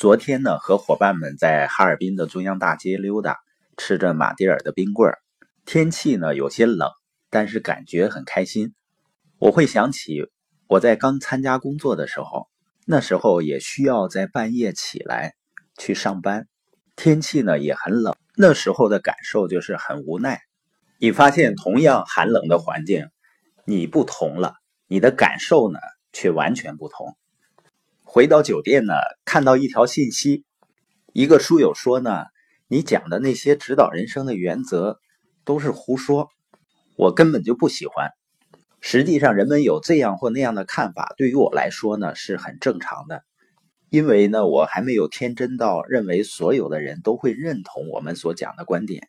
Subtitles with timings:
[0.00, 3.36] 昨天呢，和伙伴们在哈尔滨的中央大街溜达，
[3.76, 5.18] 吃着马迭尔的冰棍儿。
[5.66, 6.88] 天气呢有些冷，
[7.28, 8.72] 但是感觉很开心。
[9.38, 10.22] 我会想起
[10.68, 12.48] 我在刚参加工作的时候，
[12.86, 15.34] 那时候也需要在半夜起来
[15.76, 16.48] 去上班，
[16.96, 20.40] 天气呢也很冷，那时候的感受就是很无奈。
[20.96, 23.10] 你发现同样寒冷的环境，
[23.66, 24.54] 你不同了，
[24.86, 25.78] 你的感受呢
[26.10, 27.18] 却完全不同。
[28.12, 30.44] 回到酒店呢，看到一条信息，
[31.12, 32.24] 一个书友说呢，
[32.66, 34.98] 你讲的那些指导人生的原则
[35.44, 36.28] 都是胡说，
[36.96, 38.10] 我根本就不喜欢。
[38.80, 43.22] 实际上，人们有这样或那样的看法，对于我来说呢是很正常的，
[43.90, 49.08] 因为呢我还没有天真到认为所有的人都会认同我们所讲的观点。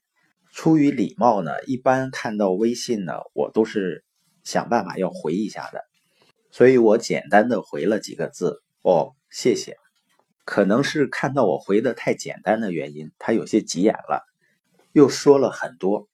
[0.51, 4.03] 出于礼貌呢，一般看到微信呢，我都是
[4.43, 5.85] 想办法要回一下的，
[6.51, 8.61] 所以我简单的回了几个字。
[8.81, 9.77] 哦，谢谢。
[10.43, 14.23] 可能是看到我回的太简单的原因，他有些急眼了，
[14.91, 16.07] 又说了很多。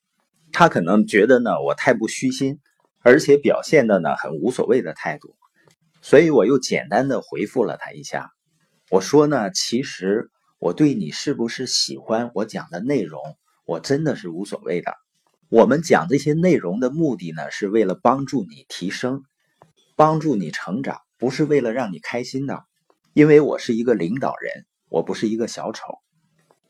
[0.52, 2.60] 他可能觉得呢我太不虚心，
[3.00, 5.36] 而且表现的呢很无所谓的态度，
[6.02, 8.32] 所以我又简单的回复了他一下。
[8.90, 10.30] 我说呢，其实
[10.60, 13.22] 我对你是不是喜欢我讲的内容，
[13.66, 14.94] 我真的是无所谓的。
[15.50, 19.24] 我们讲这些内容的目的呢，是为了帮助你提升，
[19.96, 21.00] 帮助你成长。
[21.18, 22.64] 不是为了让你开心的，
[23.14, 25.98] 因为我是一个领导人，我不是一个小丑。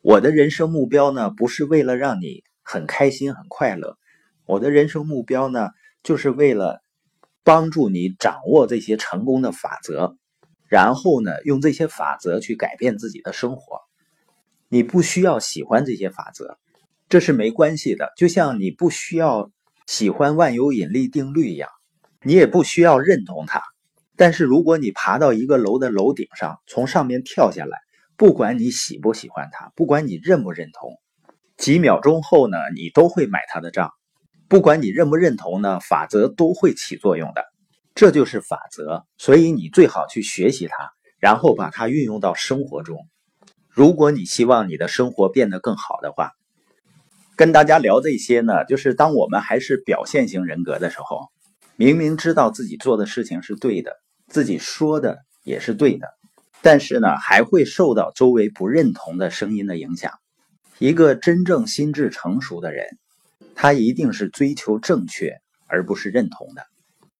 [0.02, 3.98] 我的人生目标呢，不是为了让你很开心、很快乐。
[4.45, 5.70] 我的人生目标呢，
[6.02, 6.81] 就是为了
[7.44, 10.16] 帮助你掌握这些成功的法则，
[10.70, 13.81] 然后呢，用这些法则去改变自己的生活。
[14.70, 16.58] 你不需要喜欢这些法则，
[17.09, 18.14] 这是没关系的。
[18.16, 19.52] 就像你不需要
[19.86, 21.70] 喜欢万有引力定律一样，
[22.22, 23.62] 你也不需要认同它。
[24.18, 27.78] 但是如果你爬到一个楼的楼顶上，从上面跳下来，
[28.18, 30.98] 不管你喜不喜欢它，不管你认不认同，
[31.56, 33.92] 几秒钟后呢，你都会买它的账。
[34.50, 37.46] 不管你认不认同呢，法则都会起作用的。
[37.94, 43.08] 这就是法则，所以你最好去学习它，然后把它运用到生活中。
[43.70, 46.31] 如果你希望你的生活变得更好的话，
[47.36, 51.28] 跟大家聊这些呢，就是当我们还是表现型人格的时候，
[51.75, 53.97] 明明知道自己做的事情是对的。
[54.28, 56.08] 自己说的也是对的，
[56.62, 60.12] 但是呢，还会受到周围不认同的声音的影响。
[60.80, 62.98] 一个真正心智成熟的人，
[63.56, 66.68] 他一定是追求正确，而不是认同的。